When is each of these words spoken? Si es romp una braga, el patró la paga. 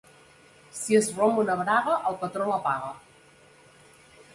Si 0.79 0.97
es 1.01 1.11
romp 1.19 1.43
una 1.43 1.59
braga, 1.61 2.01
el 2.13 2.19
patró 2.25 2.51
la 2.55 2.61
paga. 2.67 2.93